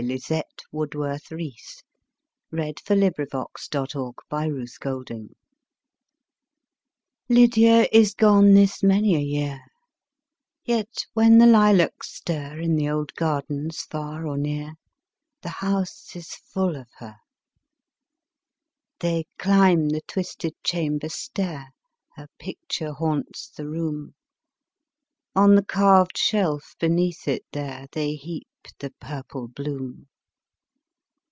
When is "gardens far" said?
13.13-14.25